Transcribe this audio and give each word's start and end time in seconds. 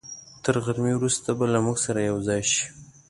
تر 0.43 0.55
غرمې 0.65 0.93
وروسته 0.95 1.29
به 1.37 1.45
له 1.53 1.59
موږ 1.65 1.77
سره 1.85 1.99
یوځای 2.09 2.41
شي. 2.51 2.63